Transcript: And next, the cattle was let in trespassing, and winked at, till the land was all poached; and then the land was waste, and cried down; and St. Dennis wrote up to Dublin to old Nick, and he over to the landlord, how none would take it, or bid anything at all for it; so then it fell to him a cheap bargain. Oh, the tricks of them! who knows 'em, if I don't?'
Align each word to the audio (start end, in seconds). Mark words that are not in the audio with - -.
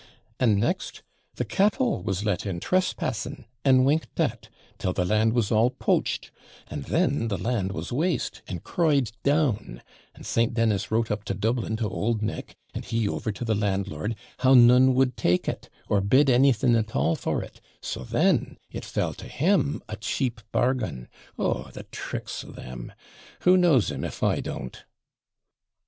And 0.39 0.55
next, 0.57 1.03
the 1.35 1.45
cattle 1.45 2.01
was 2.01 2.25
let 2.25 2.43
in 2.43 2.59
trespassing, 2.59 3.45
and 3.63 3.85
winked 3.85 4.19
at, 4.19 4.49
till 4.79 4.93
the 4.93 5.05
land 5.05 5.33
was 5.33 5.51
all 5.51 5.69
poached; 5.69 6.31
and 6.71 6.85
then 6.85 7.27
the 7.27 7.37
land 7.37 7.71
was 7.71 7.91
waste, 7.91 8.41
and 8.47 8.63
cried 8.63 9.11
down; 9.21 9.83
and 10.15 10.25
St. 10.25 10.55
Dennis 10.55 10.89
wrote 10.89 11.11
up 11.11 11.23
to 11.25 11.35
Dublin 11.35 11.75
to 11.77 11.87
old 11.87 12.23
Nick, 12.23 12.55
and 12.73 12.83
he 12.83 13.07
over 13.07 13.31
to 13.31 13.45
the 13.45 13.53
landlord, 13.53 14.15
how 14.39 14.55
none 14.55 14.95
would 14.95 15.15
take 15.17 15.47
it, 15.47 15.69
or 15.87 16.01
bid 16.01 16.31
anything 16.31 16.75
at 16.75 16.95
all 16.95 17.15
for 17.15 17.43
it; 17.43 17.61
so 17.79 18.03
then 18.03 18.57
it 18.71 18.83
fell 18.85 19.13
to 19.13 19.27
him 19.27 19.83
a 19.87 19.95
cheap 19.95 20.41
bargain. 20.51 21.09
Oh, 21.37 21.69
the 21.73 21.83
tricks 21.83 22.41
of 22.41 22.55
them! 22.55 22.91
who 23.41 23.55
knows 23.55 23.91
'em, 23.91 24.03
if 24.03 24.23
I 24.23 24.39
don't?' 24.39 24.83